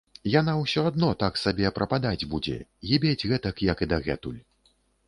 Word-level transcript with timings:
Яна 0.35 0.53
ўсё 0.61 0.85
адно 0.91 1.09
так 1.25 1.37
сабе 1.43 1.73
прападаць 1.77 2.27
будзе, 2.35 2.57
гібець 2.89 3.21
гэтак, 3.31 3.67
як 3.73 3.79
і 3.89 3.93
дагэтуль. 3.95 4.41